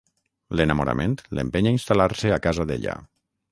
[0.59, 2.99] L'enamorament l'empeny a instal·lar-se a casa d'ella.